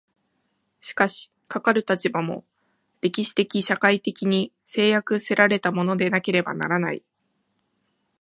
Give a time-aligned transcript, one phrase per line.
[0.79, 2.43] しかしかかる立場も、
[3.01, 7.05] 歴史的社会的に制約せられたものでなければならない。